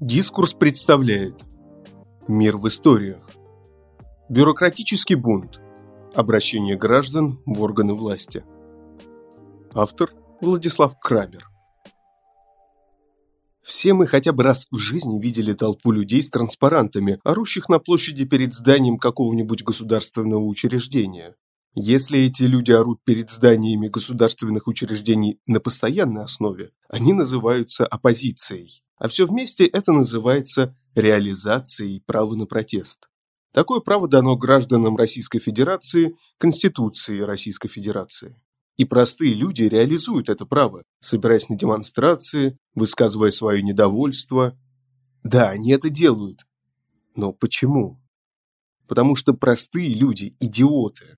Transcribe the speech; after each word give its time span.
Дискурс 0.00 0.54
представляет. 0.54 1.44
Мир 2.28 2.56
в 2.56 2.68
историях. 2.68 3.28
Бюрократический 4.28 5.16
бунт. 5.16 5.58
Обращение 6.14 6.76
граждан 6.76 7.42
в 7.44 7.60
органы 7.60 7.94
власти. 7.94 8.44
Автор 9.74 10.12
Владислав 10.40 11.00
Крамер. 11.00 11.48
Все 13.64 13.92
мы 13.92 14.06
хотя 14.06 14.32
бы 14.32 14.44
раз 14.44 14.68
в 14.70 14.78
жизни 14.78 15.20
видели 15.20 15.52
толпу 15.52 15.90
людей 15.90 16.22
с 16.22 16.30
транспарантами, 16.30 17.18
орущих 17.24 17.68
на 17.68 17.80
площади 17.80 18.24
перед 18.24 18.54
зданием 18.54 18.98
какого-нибудь 18.98 19.64
государственного 19.64 20.44
учреждения. 20.44 21.34
Если 21.74 22.20
эти 22.20 22.44
люди 22.44 22.70
орут 22.70 23.00
перед 23.02 23.30
зданиями 23.30 23.88
государственных 23.88 24.68
учреждений 24.68 25.40
на 25.48 25.58
постоянной 25.58 26.22
основе, 26.22 26.70
они 26.88 27.12
называются 27.14 27.84
оппозицией. 27.84 28.84
А 28.98 29.08
все 29.08 29.26
вместе 29.26 29.66
это 29.66 29.92
называется 29.92 30.76
реализацией 30.94 32.00
права 32.00 32.34
на 32.34 32.46
протест. 32.46 33.08
Такое 33.52 33.80
право 33.80 34.08
дано 34.08 34.36
гражданам 34.36 34.96
Российской 34.96 35.38
Федерации 35.38 36.16
Конституцией 36.38 37.22
Российской 37.22 37.68
Федерации. 37.68 38.40
И 38.76 38.84
простые 38.84 39.34
люди 39.34 39.62
реализуют 39.62 40.28
это 40.28 40.46
право, 40.46 40.82
собираясь 41.00 41.48
на 41.48 41.56
демонстрации, 41.56 42.58
высказывая 42.74 43.30
свое 43.30 43.62
недовольство. 43.62 44.56
Да, 45.24 45.50
они 45.50 45.72
это 45.72 45.88
делают. 45.90 46.44
Но 47.16 47.32
почему? 47.32 48.00
Потому 48.86 49.16
что 49.16 49.32
простые 49.34 49.92
люди– 49.94 50.36
идиоты. 50.40 51.16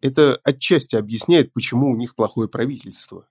Это 0.00 0.36
отчасти 0.44 0.96
объясняет, 0.96 1.52
почему 1.52 1.90
у 1.90 1.96
них 1.96 2.14
плохое 2.14 2.48
правительство. 2.48 3.28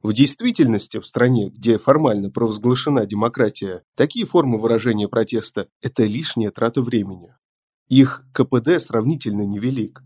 В 0.00 0.12
действительности, 0.12 1.00
в 1.00 1.06
стране, 1.06 1.50
где 1.50 1.76
формально 1.76 2.30
провозглашена 2.30 3.04
демократия, 3.04 3.82
такие 3.96 4.26
формы 4.26 4.58
выражения 4.58 5.08
протеста– 5.08 5.68
это 5.82 6.04
лишняя 6.04 6.52
трата 6.52 6.82
времени. 6.82 7.34
Их 7.88 8.24
КПД 8.32 8.80
сравнительно 8.80 9.42
невелик. 9.42 10.02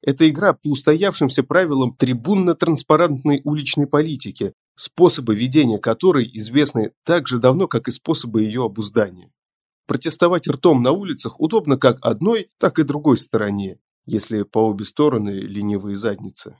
Это 0.00 0.28
игра 0.28 0.54
по 0.54 0.68
устоявшимся 0.68 1.42
правилам 1.42 1.94
трибунно-транспарантной 1.98 3.42
уличной 3.44 3.86
политики, 3.86 4.54
способы 4.76 5.34
ведения 5.34 5.78
которой 5.78 6.28
известны 6.32 6.92
так 7.04 7.26
же 7.26 7.38
давно, 7.38 7.68
как 7.68 7.88
и 7.88 7.90
способы 7.90 8.42
ее 8.42 8.64
обуздания. 8.64 9.30
Протестовать 9.86 10.48
ртом 10.48 10.82
на 10.82 10.92
улицах 10.92 11.38
удобно 11.38 11.76
как 11.76 11.98
одной, 12.00 12.48
так 12.58 12.78
и 12.78 12.82
другой 12.82 13.18
стороне, 13.18 13.78
если 14.06 14.42
по 14.42 14.58
обе 14.58 14.86
стороны 14.86 15.30
ленивые 15.30 15.98
задницы. 15.98 16.56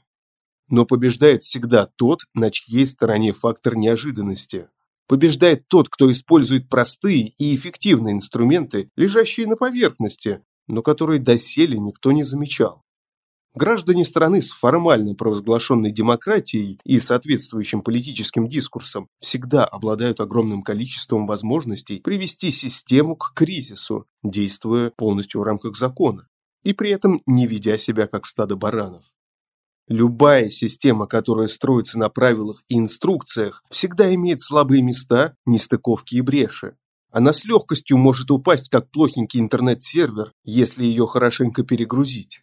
Но 0.69 0.85
побеждает 0.85 1.43
всегда 1.43 1.85
тот, 1.85 2.21
на 2.33 2.49
чьей 2.49 2.87
стороне 2.87 3.31
фактор 3.33 3.75
неожиданности. 3.75 4.67
Побеждает 5.07 5.67
тот, 5.67 5.89
кто 5.89 6.11
использует 6.11 6.69
простые 6.69 7.29
и 7.37 7.55
эффективные 7.55 8.13
инструменты, 8.13 8.89
лежащие 8.95 9.45
на 9.45 9.55
поверхности, 9.55 10.41
но 10.67 10.81
которые 10.81 11.19
доселе 11.19 11.77
никто 11.77 12.11
не 12.11 12.23
замечал. 12.23 12.85
Граждане 13.55 14.03
страны 14.03 14.41
с 14.41 14.49
формально 14.49 15.15
провозглашенной 15.15 15.91
демократией 15.91 16.77
и 16.83 16.99
соответствующим 16.99 17.83
политическим 17.83 18.49
дискурсом 18.49 19.07
всегда 19.21 19.63
обладают 19.63 20.19
огромным 20.19 20.61
количеством 20.61 21.25
возможностей 21.25 22.01
привести 22.01 22.51
систему 22.51 23.15
к 23.15 23.31
кризису, 23.33 24.07
действуя 24.23 24.91
полностью 24.97 25.39
в 25.39 25.45
рамках 25.45 25.77
закона, 25.77 26.27
и 26.63 26.73
при 26.73 26.89
этом 26.89 27.21
не 27.25 27.47
ведя 27.47 27.77
себя 27.77 28.07
как 28.07 28.25
стадо 28.25 28.57
баранов. 28.57 29.05
Любая 29.87 30.49
система, 30.49 31.05
которая 31.05 31.47
строится 31.47 31.99
на 31.99 32.09
правилах 32.09 32.63
и 32.67 32.77
инструкциях, 32.77 33.63
всегда 33.69 34.13
имеет 34.15 34.41
слабые 34.41 34.81
места, 34.81 35.35
нестыковки 35.45 36.15
и 36.15 36.21
бреши. 36.21 36.75
Она 37.11 37.31
с 37.33 37.45
легкостью 37.45 37.97
может 37.97 38.31
упасть, 38.31 38.69
как 38.69 38.89
плохенький 38.89 39.39
интернет-сервер, 39.39 40.31
если 40.43 40.85
ее 40.85 41.05
хорошенько 41.05 41.63
перегрузить. 41.63 42.41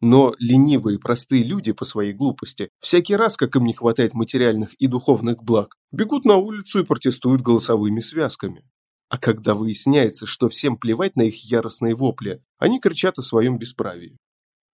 Но 0.00 0.34
ленивые 0.38 0.98
простые 0.98 1.44
люди 1.44 1.72
по 1.72 1.84
своей 1.84 2.14
глупости, 2.14 2.70
всякий 2.80 3.14
раз, 3.14 3.36
как 3.36 3.54
им 3.56 3.66
не 3.66 3.74
хватает 3.74 4.14
материальных 4.14 4.72
и 4.74 4.86
духовных 4.86 5.44
благ, 5.44 5.76
бегут 5.92 6.24
на 6.24 6.36
улицу 6.36 6.80
и 6.80 6.84
протестуют 6.84 7.42
голосовыми 7.42 8.00
связками. 8.00 8.64
А 9.10 9.18
когда 9.18 9.54
выясняется, 9.54 10.24
что 10.24 10.48
всем 10.48 10.78
плевать 10.78 11.16
на 11.16 11.22
их 11.22 11.44
яростные 11.44 11.94
вопли, 11.94 12.42
они 12.58 12.80
кричат 12.80 13.18
о 13.18 13.22
своем 13.22 13.58
бесправии. 13.58 14.16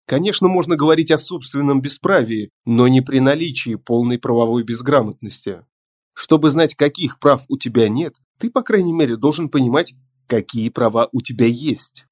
Конечно, 0.06 0.46
можно 0.46 0.76
говорить 0.76 1.10
о 1.10 1.18
собственном 1.18 1.80
бесправии, 1.80 2.50
но 2.64 2.86
не 2.86 3.00
при 3.00 3.18
наличии 3.18 3.74
полной 3.74 4.18
правовой 4.18 4.62
безграмотности. 4.62 5.66
Чтобы 6.14 6.48
знать, 6.50 6.76
каких 6.76 7.18
прав 7.18 7.44
у 7.48 7.58
тебя 7.58 7.88
нет, 7.88 8.14
ты, 8.38 8.48
по 8.48 8.62
крайней 8.62 8.92
мере, 8.92 9.16
должен 9.16 9.48
понимать, 9.48 9.94
какие 10.28 10.68
права 10.68 11.08
у 11.12 11.20
тебя 11.22 11.46
есть. 11.46 12.06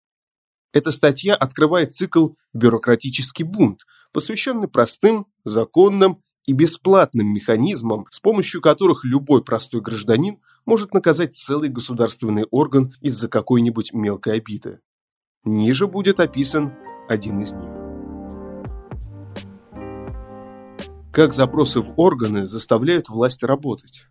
Эта 0.73 0.91
статья 0.91 1.37
открывает 1.37 1.95
цикл 1.95 2.31
«Бюрократический 2.53 3.45
бунт», 3.45 3.83
посвященный 4.13 4.67
простым, 4.67 5.27
законным 5.45 6.21
и 6.47 6.53
бесплатным 6.53 7.33
механизмам, 7.33 8.07
с 8.11 8.19
помощью 8.19 8.61
которых 8.61 9.05
любой 9.05 9.45
простой 9.45 9.81
гражданин 9.81 10.39
может 10.67 10.95
наказать 10.95 11.37
целый 11.37 11.69
государственный 11.69 12.45
орган 12.51 12.93
из-за 13.01 13.29
какой-нибудь 13.29 13.93
мелкой 13.93 14.39
обиды. 14.39 14.81
Ниже 15.45 15.87
будет 15.87 16.19
описан 16.19 16.75
один 17.09 17.41
из 17.41 17.53
них. 17.53 17.84
Как 21.15 21.33
запросы 21.33 21.81
в 21.81 21.95
органы 21.97 22.45
заставляют 22.45 23.09
власть 23.09 23.45
работать? 23.45 24.07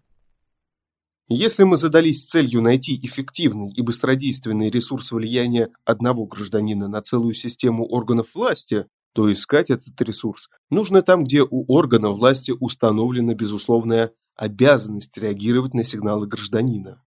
Если 1.27 1.63
мы 1.63 1.75
задались 1.75 2.25
целью 2.25 2.61
найти 2.61 2.97
эффективный 3.05 3.73
и 3.73 3.81
быстродейственный 3.81 4.69
ресурс 4.69 5.11
влияния 5.11 5.67
одного 5.83 6.25
гражданина 6.25 6.87
на 6.87 7.01
целую 7.01 7.33
систему 7.33 7.85
органов 7.85 8.33
власти, 8.33 8.85
то 9.13 9.29
искать 9.29 9.69
этот 9.69 9.99
ресурс 9.99 10.47
нужно 10.69 11.01
там, 11.01 11.25
где 11.25 11.43
у 11.43 11.65
органа 11.67 12.07
власти 12.07 12.53
установлена 12.57 13.33
безусловная 13.33 14.13
обязанность 14.37 15.17
реагировать 15.17 15.73
на 15.73 15.83
сигналы 15.83 16.25
гражданина. 16.25 17.03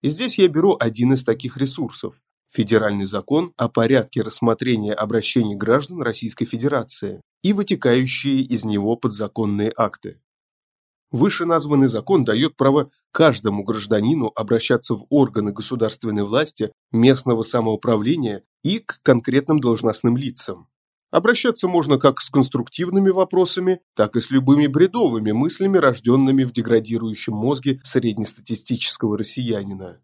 И 0.00 0.10
здесь 0.10 0.38
я 0.38 0.46
беру 0.46 0.76
один 0.78 1.14
из 1.14 1.24
таких 1.24 1.56
ресурсов 1.56 2.14
Федеральный 2.52 3.04
закон 3.04 3.52
о 3.56 3.68
порядке 3.68 4.22
рассмотрения 4.22 4.94
обращений 4.94 5.56
граждан 5.56 6.02
Российской 6.02 6.46
Федерации 6.46 7.20
и 7.42 7.52
вытекающие 7.52 8.42
из 8.42 8.64
него 8.64 8.96
подзаконные 8.96 9.72
акты. 9.76 10.20
Вышеназванный 11.10 11.88
закон 11.88 12.24
дает 12.24 12.56
право 12.56 12.90
каждому 13.10 13.64
гражданину 13.64 14.30
обращаться 14.34 14.94
в 14.94 15.06
органы 15.08 15.52
государственной 15.52 16.22
власти, 16.22 16.72
местного 16.92 17.42
самоуправления 17.42 18.44
и 18.62 18.78
к 18.78 19.00
конкретным 19.02 19.58
должностным 19.58 20.16
лицам. 20.16 20.68
Обращаться 21.10 21.66
можно 21.66 21.98
как 21.98 22.20
с 22.20 22.30
конструктивными 22.30 23.10
вопросами, 23.10 23.80
так 23.96 24.14
и 24.14 24.20
с 24.20 24.30
любыми 24.30 24.68
бредовыми 24.68 25.32
мыслями, 25.32 25.78
рожденными 25.78 26.44
в 26.44 26.52
деградирующем 26.52 27.34
мозге 27.34 27.80
среднестатистического 27.82 29.18
россиянина. 29.18 30.00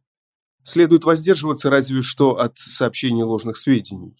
Следует 0.65 1.05
воздерживаться 1.05 1.71
разве 1.71 2.03
что 2.03 2.41
от 2.41 2.59
сообщения 2.59 3.23
ложных 3.23 3.57
сведений. 3.57 4.17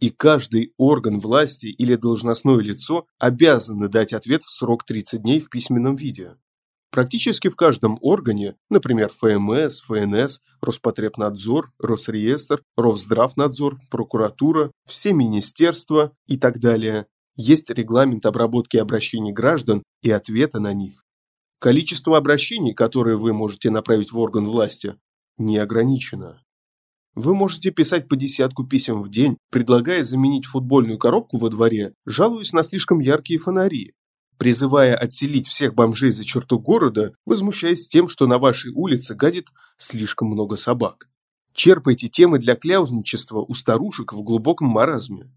И 0.00 0.10
каждый 0.10 0.72
орган 0.76 1.20
власти 1.20 1.66
или 1.66 1.94
должностное 1.96 2.58
лицо 2.58 3.06
обязаны 3.18 3.88
дать 3.88 4.12
ответ 4.12 4.42
в 4.42 4.50
срок 4.50 4.84
30 4.84 5.22
дней 5.22 5.40
в 5.40 5.50
письменном 5.50 5.96
виде. 5.96 6.36
Практически 6.94 7.48
в 7.48 7.56
каждом 7.56 7.98
органе, 8.02 8.54
например, 8.70 9.10
ФМС, 9.10 9.80
ФНС, 9.80 10.40
Роспотребнадзор, 10.60 11.72
Росреестр, 11.80 12.62
Ровздравнадзор, 12.76 13.80
прокуратура, 13.90 14.70
все 14.86 15.12
министерства 15.12 16.12
и 16.28 16.36
так 16.36 16.60
далее, 16.60 17.06
есть 17.34 17.68
регламент 17.70 18.26
обработки 18.26 18.76
обращений 18.76 19.32
граждан 19.32 19.82
и 20.02 20.10
ответа 20.12 20.60
на 20.60 20.72
них. 20.72 21.04
Количество 21.58 22.16
обращений, 22.16 22.74
которые 22.74 23.16
вы 23.16 23.32
можете 23.32 23.70
направить 23.70 24.12
в 24.12 24.18
орган 24.18 24.44
власти, 24.44 24.96
не 25.36 25.58
ограничено. 25.58 26.43
Вы 27.14 27.34
можете 27.34 27.70
писать 27.70 28.08
по 28.08 28.16
десятку 28.16 28.64
писем 28.64 29.02
в 29.02 29.08
день, 29.08 29.38
предлагая 29.50 30.02
заменить 30.02 30.46
футбольную 30.46 30.98
коробку 30.98 31.38
во 31.38 31.48
дворе, 31.48 31.94
жалуясь 32.06 32.52
на 32.52 32.64
слишком 32.64 32.98
яркие 32.98 33.38
фонари, 33.38 33.94
призывая 34.36 34.96
отселить 34.96 35.46
всех 35.46 35.74
бомжей 35.74 36.10
за 36.10 36.24
черту 36.24 36.58
города, 36.58 37.14
возмущаясь 37.24 37.88
тем, 37.88 38.08
что 38.08 38.26
на 38.26 38.38
вашей 38.38 38.72
улице 38.72 39.14
гадит 39.14 39.50
слишком 39.78 40.28
много 40.28 40.56
собак. 40.56 41.08
Черпайте 41.52 42.08
темы 42.08 42.40
для 42.40 42.56
кляузничества 42.56 43.38
у 43.38 43.54
старушек 43.54 44.12
в 44.12 44.22
глубоком 44.22 44.66
маразме. 44.66 45.30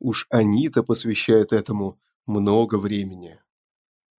Уж 0.00 0.26
они-то 0.28 0.82
посвящают 0.82 1.54
этому 1.54 1.98
много 2.26 2.76
времени. 2.76 3.38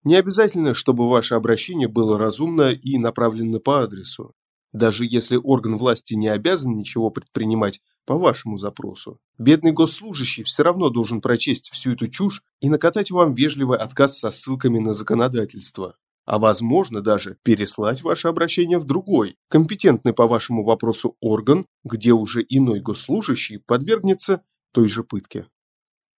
Не 0.02 0.16
обязательно, 0.16 0.72
чтобы 0.72 1.10
ваше 1.10 1.34
обращение 1.34 1.88
было 1.88 2.18
разумно 2.18 2.72
и 2.72 2.96
направлено 2.96 3.60
по 3.60 3.82
адресу 3.82 4.34
даже 4.72 5.04
если 5.08 5.36
орган 5.36 5.76
власти 5.76 6.14
не 6.14 6.28
обязан 6.28 6.76
ничего 6.76 7.10
предпринимать 7.10 7.80
по 8.06 8.18
вашему 8.18 8.56
запросу. 8.56 9.18
Бедный 9.38 9.72
госслужащий 9.72 10.44
все 10.44 10.62
равно 10.62 10.88
должен 10.88 11.20
прочесть 11.20 11.70
всю 11.70 11.92
эту 11.92 12.08
чушь 12.08 12.42
и 12.60 12.68
накатать 12.68 13.10
вам 13.10 13.34
вежливый 13.34 13.78
отказ 13.78 14.18
со 14.18 14.30
ссылками 14.30 14.78
на 14.78 14.92
законодательство. 14.92 15.96
а 16.24 16.38
возможно 16.38 17.00
даже 17.00 17.36
переслать 17.42 18.02
ваше 18.02 18.28
обращение 18.28 18.78
в 18.78 18.84
другой, 18.84 19.36
компетентный 19.48 20.12
по 20.12 20.26
вашему 20.26 20.62
вопросу 20.62 21.16
орган, 21.20 21.66
где 21.84 22.12
уже 22.12 22.44
иной 22.48 22.80
госслужащий 22.80 23.58
подвергнется 23.58 24.42
той 24.72 24.88
же 24.88 25.02
пытке. 25.02 25.46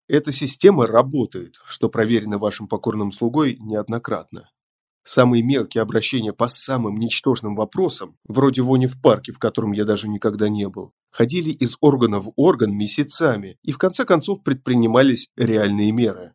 Эта 0.07 0.33
система 0.33 0.87
работает, 0.87 1.55
что 1.65 1.89
проверено 1.89 2.39
вашим 2.39 2.69
покорным 2.69 3.11
слугой 3.13 3.57
неоднократно. 3.59 4.51
Самые 5.07 5.43
мелкие 5.43 5.83
обращения 5.83 6.33
по 6.33 6.49
самым 6.49 6.97
ничтожным 6.97 7.55
вопросам, 7.55 8.17
вроде 8.25 8.63
вони 8.63 8.87
в 8.87 9.01
парке, 9.01 9.33
в 9.33 9.39
котором 9.39 9.73
я 9.73 9.85
даже 9.85 10.09
никогда 10.09 10.49
не 10.49 10.67
был, 10.67 10.93
ходили 11.11 11.51
из 11.51 11.77
органа 11.81 12.21
в 12.21 12.33
орган 12.37 12.75
месяцами, 12.75 13.59
и 13.63 13.71
в 13.71 13.79
конце 13.79 14.07
концов 14.07 14.43
предпринимались 14.43 15.29
реальные 15.37 15.93
меры. 15.93 16.33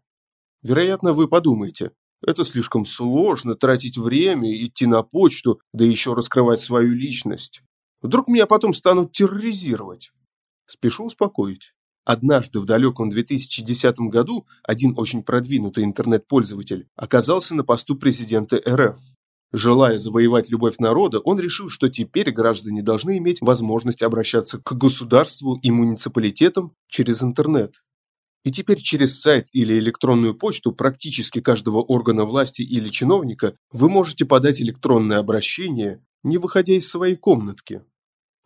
Вероятно, 0.62 1.13
вы 1.13 1.27
подумаете, 1.27 1.92
это 2.21 2.44
слишком 2.44 2.86
сложно 2.86 3.56
тратить 3.56 3.98
время, 3.98 4.54
идти 4.63 4.86
на 4.86 5.01
почту, 5.01 5.62
да 5.74 5.83
еще 5.83 6.13
раскрывать 6.13 6.62
свою 6.62 6.94
личность. 6.94 7.63
Вдруг 8.01 8.27
меня 8.27 8.45
потом 8.45 8.74
станут 8.74 9.13
терроризировать. 9.13 10.12
Спешу 10.68 11.06
успокоить. 11.06 11.74
Однажды 12.06 12.60
в 12.60 12.66
далеком 12.66 13.10
2010 13.10 14.00
году 14.10 14.48
один 14.63 14.94
очень 14.98 15.24
продвинутый 15.24 15.84
интернет-пользователь 15.84 16.88
оказался 16.96 17.56
на 17.56 17.63
посту 17.63 17.96
президента 17.96 18.62
РФ. 18.68 18.98
Желая 19.51 19.98
завоевать 19.98 20.50
любовь 20.50 20.78
народа, 20.78 21.19
он 21.19 21.40
решил, 21.40 21.69
что 21.69 21.90
теперь 21.90 22.31
граждане 22.31 22.84
должны 22.84 23.18
иметь 23.18 23.42
возможность 23.42 24.04
обращаться 24.04 24.60
к 24.60 24.74
государству 24.74 25.60
и 25.62 25.72
муниципалитетам 25.72 26.74
через 26.88 27.24
интернет. 27.24 27.81
И 28.46 28.51
теперь 28.51 28.78
через 28.78 29.19
сайт 29.19 29.48
или 29.51 29.78
электронную 29.80 30.34
почту 30.34 30.72
практически 30.72 31.42
каждого 31.42 31.81
органа 31.81 32.25
власти 32.25 32.62
или 32.62 32.90
чиновника 32.90 33.56
вы 33.72 33.90
можете 33.90 34.25
подать 34.25 34.62
электронное 34.62 35.18
обращение, 35.18 36.06
не 36.24 36.38
выходя 36.38 36.74
из 36.74 36.88
своей 36.88 37.16
комнатки. 37.16 37.84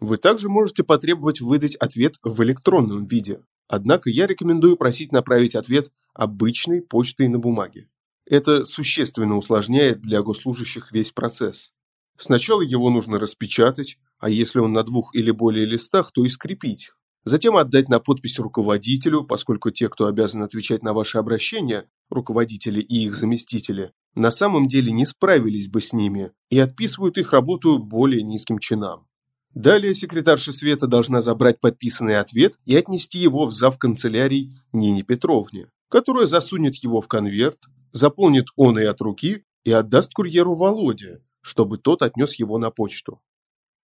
Вы 0.04 0.18
также 0.18 0.50
можете 0.50 0.84
потребовать 0.84 1.40
выдать 1.40 1.78
ответ 1.78 2.16
в 2.24 2.44
электронном 2.44 3.06
виде. 3.06 3.40
Однако 3.70 4.10
я 4.10 4.28
рекомендую 4.28 4.76
просить 4.76 5.14
направить 5.14 5.56
ответ 5.56 5.94
обычной 6.14 6.82
почтой 6.82 7.30
на 7.30 7.40
бумаге. 7.40 7.88
Это 8.26 8.66
существенно 8.66 9.38
усложняет 9.38 10.02
для 10.02 10.22
госслужащих 10.22 10.92
весь 10.92 11.14
процесс. 11.14 11.72
Сначала 12.18 12.60
его 12.60 12.90
нужно 12.90 13.18
распечатать, 13.18 13.98
а 14.20 14.30
если 14.30 14.60
он 14.60 14.74
на 14.74 14.84
двух 14.84 15.16
или 15.16 15.32
более 15.32 15.66
листах, 15.66 16.12
то 16.12 16.26
и 16.26 16.28
скрепить. 16.28 16.92
Затем 17.24 17.56
отдать 17.56 17.88
на 17.88 18.02
подпись 18.02 18.40
руководителю, 18.40 19.24
поскольку 19.24 19.72
те, 19.72 19.88
кто 19.88 20.08
обязан 20.08 20.44
отвечать 20.44 20.84
на 20.84 20.92
ваши 20.92 21.18
обращения, 21.18 21.88
руководители 22.10 22.82
и 22.82 23.06
их 23.06 23.16
заместители, 23.16 23.94
на 24.16 24.32
самом 24.32 24.68
деле 24.68 24.92
не 24.92 25.06
справились 25.06 25.70
бы 25.70 25.80
с 25.80 25.94
ними 25.94 26.34
и 26.50 26.60
отписывают 26.60 27.18
их 27.18 27.32
работу 27.32 27.80
более 27.80 28.22
низким 28.22 28.60
чинам. 28.60 29.08
Далее 29.54 29.94
секретарша 29.94 30.52
Света 30.52 30.88
должна 30.88 31.22
забрать 31.22 31.60
подписанный 31.60 32.18
ответ 32.20 32.56
и 32.66 32.76
отнести 32.76 33.20
его 33.20 33.46
в 33.46 33.52
зав 33.52 33.78
канцелярий 33.78 34.52
Нине 34.72 35.04
Петровне, 35.04 35.68
которая 35.90 36.26
засунет 36.26 36.76
его 36.78 37.02
в 37.02 37.08
конверт, 37.08 37.60
заполнит 37.92 38.48
он 38.56 38.80
и 38.80 38.84
от 38.84 39.00
руки 39.02 39.44
и 39.64 39.72
отдаст 39.72 40.12
курьеру 40.14 40.56
Володе, 40.56 41.22
чтобы 41.42 41.78
тот 41.78 42.02
отнес 42.02 42.40
его 42.40 42.58
на 42.58 42.72
почту. 42.72 43.22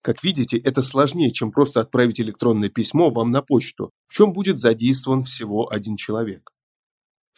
Как 0.01 0.25
видите, 0.25 0.57
это 0.57 0.81
сложнее, 0.81 1.33
чем 1.33 1.53
просто 1.53 1.81
отправить 1.81 2.21
электронное 2.21 2.71
письмо 2.71 3.11
вам 3.11 3.31
на 3.31 3.43
почту, 3.43 3.91
в 4.07 4.15
чем 4.15 4.33
будет 4.33 4.59
задействован 4.59 5.25
всего 5.25 5.71
один 5.71 5.97
человек. 5.97 6.51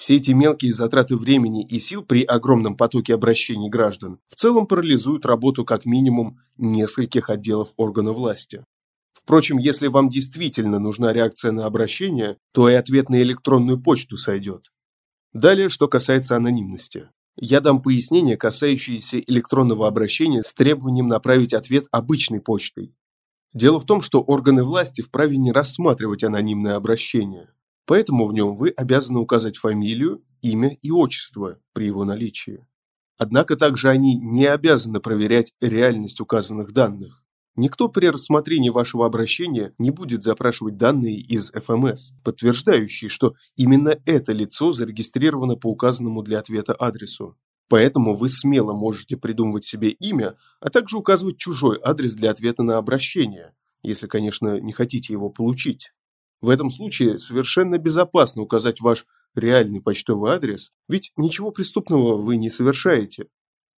Все 0.00 0.16
эти 0.16 0.30
мелкие 0.30 0.72
затраты 0.72 1.14
времени 1.14 1.62
и 1.62 1.78
сил 1.78 2.02
при 2.02 2.24
огромном 2.24 2.74
потоке 2.74 3.12
обращений 3.12 3.68
граждан 3.68 4.18
в 4.30 4.34
целом 4.34 4.66
парализуют 4.66 5.26
работу 5.26 5.66
как 5.66 5.84
минимум 5.84 6.40
нескольких 6.56 7.28
отделов 7.28 7.74
органов 7.76 8.16
власти. 8.16 8.64
Впрочем, 9.12 9.58
если 9.58 9.88
вам 9.88 10.08
действительно 10.08 10.78
нужна 10.78 11.12
реакция 11.12 11.52
на 11.52 11.66
обращение, 11.66 12.38
то 12.54 12.70
и 12.70 12.72
ответ 12.72 13.10
на 13.10 13.20
электронную 13.20 13.78
почту 13.78 14.16
сойдет. 14.16 14.70
Далее, 15.34 15.68
что 15.68 15.86
касается 15.86 16.34
анонимности. 16.34 17.10
Я 17.36 17.60
дам 17.60 17.82
пояснение, 17.82 18.38
касающееся 18.38 19.20
электронного 19.20 19.86
обращения 19.86 20.42
с 20.42 20.54
требованием 20.54 21.08
направить 21.08 21.52
ответ 21.52 21.84
обычной 21.92 22.40
почтой. 22.40 22.94
Дело 23.52 23.78
в 23.78 23.84
том, 23.84 24.00
что 24.00 24.22
органы 24.22 24.64
власти 24.64 25.02
вправе 25.02 25.36
не 25.36 25.52
рассматривать 25.52 26.24
анонимное 26.24 26.76
обращение 26.76 27.50
поэтому 27.90 28.28
в 28.28 28.32
нем 28.32 28.54
вы 28.54 28.68
обязаны 28.68 29.18
указать 29.18 29.56
фамилию, 29.56 30.22
имя 30.42 30.78
и 30.80 30.92
отчество 30.92 31.58
при 31.72 31.86
его 31.86 32.04
наличии. 32.04 32.64
Однако 33.18 33.56
также 33.56 33.88
они 33.88 34.14
не 34.14 34.46
обязаны 34.46 35.00
проверять 35.00 35.54
реальность 35.60 36.20
указанных 36.20 36.72
данных. 36.72 37.24
Никто 37.56 37.88
при 37.88 38.06
рассмотрении 38.06 38.70
вашего 38.70 39.06
обращения 39.06 39.74
не 39.78 39.90
будет 39.90 40.22
запрашивать 40.22 40.76
данные 40.76 41.16
из 41.16 41.50
ФМС, 41.50 42.12
подтверждающие, 42.22 43.08
что 43.08 43.34
именно 43.56 43.98
это 44.06 44.30
лицо 44.30 44.70
зарегистрировано 44.70 45.56
по 45.56 45.66
указанному 45.66 46.22
для 46.22 46.38
ответа 46.38 46.76
адресу. 46.78 47.36
Поэтому 47.68 48.14
вы 48.14 48.28
смело 48.28 48.72
можете 48.72 49.16
придумывать 49.16 49.64
себе 49.64 49.90
имя, 49.90 50.36
а 50.60 50.70
также 50.70 50.96
указывать 50.96 51.38
чужой 51.38 51.80
адрес 51.82 52.14
для 52.14 52.30
ответа 52.30 52.62
на 52.62 52.78
обращение, 52.78 53.52
если, 53.82 54.06
конечно, 54.06 54.60
не 54.60 54.72
хотите 54.72 55.12
его 55.12 55.28
получить. 55.28 55.90
В 56.40 56.48
этом 56.48 56.70
случае 56.70 57.18
совершенно 57.18 57.78
безопасно 57.78 58.42
указать 58.42 58.80
ваш 58.80 59.06
реальный 59.34 59.80
почтовый 59.80 60.32
адрес, 60.32 60.72
ведь 60.88 61.12
ничего 61.16 61.50
преступного 61.50 62.16
вы 62.16 62.36
не 62.36 62.48
совершаете. 62.48 63.26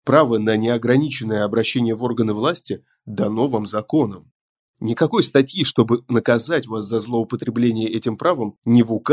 Право 0.05 0.39
на 0.39 0.57
неограниченное 0.57 1.45
обращение 1.45 1.95
в 1.95 2.03
органы 2.03 2.33
власти 2.33 2.85
дано 3.07 3.49
вам 3.49 3.67
законом. 3.67 4.33
Никакой 4.81 5.23
статьи, 5.23 5.65
чтобы 5.65 6.05
наказать 6.09 6.67
вас 6.67 6.85
за 6.85 6.99
злоупотребление 6.99 7.89
этим 7.89 8.17
правом, 8.17 8.59
ни 8.65 8.83
в 8.83 8.93
УК 8.93 9.13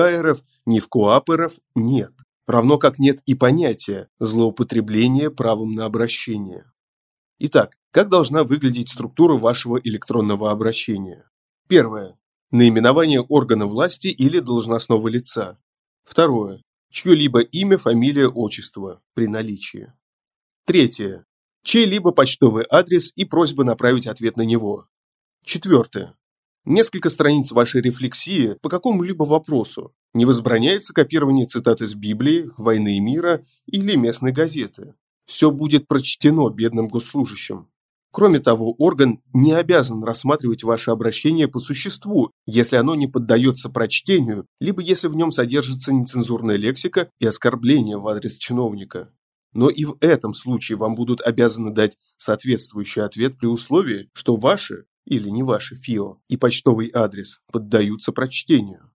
ни 0.66 0.80
в 0.80 0.88
КОАП 0.88 1.30
нет. 1.76 2.12
Равно 2.48 2.80
как 2.80 2.98
нет 2.98 3.20
и 3.28 3.36
понятия 3.36 4.10
злоупотребления 4.20 5.30
правом 5.30 5.76
на 5.76 5.86
обращение. 5.86 6.72
Итак, 7.38 7.78
как 7.92 8.10
должна 8.10 8.44
выглядеть 8.44 8.90
структура 8.90 9.38
вашего 9.38 9.78
электронного 9.78 10.50
обращения? 10.50 11.30
Первое. 11.68 12.19
Наименование 12.52 13.22
органа 13.22 13.68
власти 13.68 14.08
или 14.08 14.40
должностного 14.40 15.08
лица. 15.08 15.60
Второе. 16.04 16.64
Чье-либо 16.90 17.42
имя, 17.42 17.78
фамилия, 17.78 18.28
отчество 18.28 19.04
при 19.14 19.28
наличии. 19.28 19.94
Третье. 20.66 21.26
Чей-либо 21.64 22.12
почтовый 22.12 22.66
адрес 22.68 23.12
и 23.16 23.26
просьба 23.26 23.64
направить 23.64 24.08
ответ 24.08 24.36
на 24.36 24.42
него. 24.42 24.88
Четвертое. 25.44 26.16
Несколько 26.66 27.10
страниц 27.10 27.52
вашей 27.52 27.82
рефлексии 27.82 28.56
по 28.62 28.70
какому-либо 28.70 29.26
вопросу. 29.26 29.94
Не 30.16 30.26
возбраняется 30.26 30.92
копирование 30.92 31.46
цитат 31.46 31.82
из 31.82 31.94
Библии, 31.94 32.50
«Войны 32.58 32.98
и 32.98 33.00
мира» 33.00 33.46
или 33.68 33.96
местной 33.96 34.32
газеты. 34.32 34.96
Все 35.26 35.52
будет 35.52 35.88
прочтено 35.88 36.50
бедным 36.50 36.88
госслужащим. 36.88 37.70
Кроме 38.12 38.40
того, 38.40 38.74
орган 38.80 39.22
не 39.34 39.54
обязан 39.54 40.04
рассматривать 40.04 40.64
ваше 40.64 40.92
обращение 40.92 41.48
по 41.48 41.60
существу, 41.60 42.32
если 42.48 42.76
оно 42.76 42.96
не 42.96 43.08
поддается 43.08 43.70
прочтению, 43.70 44.48
либо 44.60 44.82
если 44.82 45.08
в 45.08 45.16
нем 45.16 45.32
содержится 45.32 45.94
нецензурная 45.94 46.56
лексика 46.56 47.10
и 47.20 47.28
оскорбление 47.28 47.98
в 47.98 48.08
адрес 48.08 48.38
чиновника. 48.38 49.14
Но 49.54 49.70
и 49.70 49.86
в 49.86 49.98
этом 50.00 50.34
случае 50.34 50.78
вам 50.78 50.96
будут 50.96 51.22
обязаны 51.22 51.72
дать 51.72 51.98
соответствующий 52.18 53.04
ответ 53.04 53.38
при 53.38 53.48
условии, 53.48 54.10
что 54.14 54.36
ваши 54.36 54.86
или 55.06 55.30
не 55.30 55.44
ваши 55.44 55.76
ФИО 55.76 56.20
и 56.30 56.38
почтовый 56.38 56.92
адрес 56.94 57.42
поддаются 57.52 58.12
прочтению. 58.12 58.92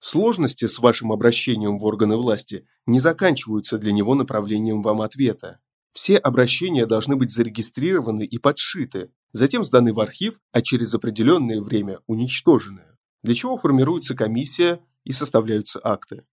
Сложности 0.00 0.66
с 0.66 0.78
вашим 0.78 1.12
обращением 1.12 1.78
в 1.78 1.84
органы 1.86 2.16
власти 2.16 2.66
не 2.84 3.00
заканчиваются 3.00 3.78
для 3.78 3.92
него 3.92 4.14
направлением 4.14 4.82
вам 4.82 5.00
ответа. 5.00 5.60
Все 5.94 6.18
обращения 6.18 6.86
должны 6.86 7.14
быть 7.14 7.30
зарегистрированы 7.30 8.24
и 8.24 8.38
подшиты, 8.38 9.10
затем 9.32 9.62
сданы 9.62 9.92
в 9.92 10.00
архив, 10.00 10.40
а 10.50 10.60
через 10.60 10.92
определенное 10.92 11.60
время 11.60 12.00
уничтожены, 12.08 12.82
для 13.22 13.34
чего 13.34 13.56
формируется 13.56 14.16
комиссия 14.16 14.80
и 15.04 15.12
составляются 15.12 15.80
акты. 15.82 16.24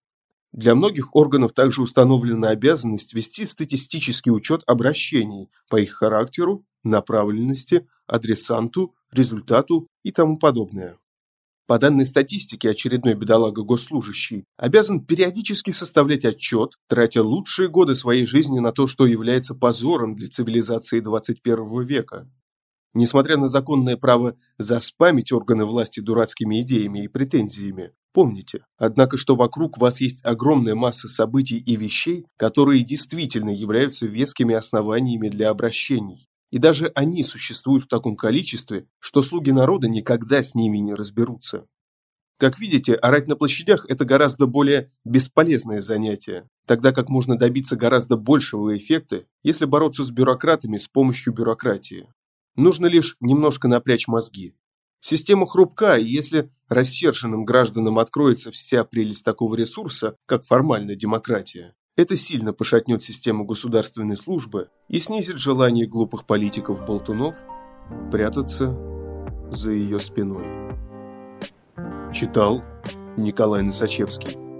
Для 0.51 0.74
многих 0.74 1.15
органов 1.15 1.53
также 1.53 1.84
установлена 1.84 2.50
обязанность 2.50 3.13
вести 3.13 3.46
статистический 3.46 4.32
учет 4.32 4.63
обращений 4.65 5.50
по 5.70 5.80
их 5.80 5.91
характеру, 5.94 6.65
направленности, 6.84 7.88
адресанту, 8.08 8.96
результату 9.12 9.88
и 10.03 10.12
тому 10.12 10.39
подобное. 10.39 10.98
По 11.68 11.80
данной 11.80 12.06
статистике, 12.06 12.70
очередной 12.70 13.13
бедолага-госслужащий 13.13 14.46
обязан 14.58 15.06
периодически 15.06 15.72
составлять 15.72 16.25
отчет, 16.25 16.74
тратя 16.88 17.24
лучшие 17.24 17.70
годы 17.70 17.96
своей 17.96 18.25
жизни 18.25 18.60
на 18.60 18.72
то, 18.72 18.88
что 18.88 19.06
является 19.06 19.56
позором 19.56 20.15
для 20.15 20.27
цивилизации 20.27 21.00
21 21.00 21.82
века. 21.84 22.30
Несмотря 22.94 23.38
на 23.38 23.48
законное 23.48 23.96
право 23.96 24.36
заспамить 24.58 25.32
органы 25.32 25.65
власти 25.65 26.01
дурацкими 26.01 26.62
идеями 26.62 27.06
и 27.06 27.08
претензиями, 27.08 27.94
Помните, 28.13 28.65
однако, 28.77 29.15
что 29.15 29.36
вокруг 29.36 29.77
вас 29.77 30.01
есть 30.01 30.20
огромная 30.25 30.75
масса 30.75 31.08
событий 31.08 31.58
и 31.58 31.77
вещей, 31.77 32.25
которые 32.38 32.84
действительно 32.84 33.51
являются 33.51 34.06
вескими 34.06 34.53
основаниями 34.53 35.30
для 35.30 35.50
обращений. 35.50 36.27
И 36.51 36.58
даже 36.58 36.91
они 36.96 37.24
существуют 37.24 37.86
в 37.86 37.88
таком 37.88 38.15
количестве, 38.15 38.86
что 39.00 39.22
слуги 39.22 39.51
народа 39.51 39.88
никогда 39.88 40.43
с 40.43 40.53
ними 40.53 40.77
не 40.77 40.93
разберутся. 40.93 41.65
Как 42.38 42.60
видите, 42.60 42.96
орать 42.96 43.27
на 43.27 43.36
площадях– 43.36 43.86
это 43.88 44.03
гораздо 44.03 44.48
более 44.48 44.91
бесполезное 45.05 45.79
занятие, 45.81 46.50
тогда 46.65 46.91
как 46.91 47.08
можно 47.08 47.38
добиться 47.38 47.75
гораздо 47.75 48.17
большего 48.17 48.75
эффекта, 48.75 49.25
если 49.43 49.65
бороться 49.65 50.03
с 50.03 50.12
бюрократами 50.12 50.77
с 50.77 50.88
помощью 50.88 51.34
бюрократии. 51.34 52.12
Нужно 52.55 52.88
лишь 52.88 53.15
немножко 53.20 53.67
напрячь 53.67 54.08
мозги. 54.08 54.55
Система 55.00 55.48
хрупка, 55.48 55.98
и 55.98 56.05
если 56.05 56.51
рассерженным 56.67 57.46
гражданам 57.46 57.98
откроется 57.98 58.51
вся 58.51 58.84
прелесть 58.84 59.24
такого 59.24 59.55
ресурса, 59.55 60.15
как 60.25 60.43
формальная 60.43 60.96
демократия, 60.96 61.75
это 62.01 62.17
сильно 62.17 62.51
пошатнет 62.51 63.03
систему 63.03 63.46
государственной 63.46 64.17
службы 64.17 64.70
и 64.88 65.00
снизит 65.00 65.38
желание 65.38 65.86
глупых 65.86 66.25
политиков-болтунов 66.25 67.36
прятаться 68.12 68.75
за 69.50 69.72
ее 69.72 70.00
спиной. 70.00 70.46
Читал 72.13 72.63
Николай 73.17 73.62
Носачевский. 73.62 74.50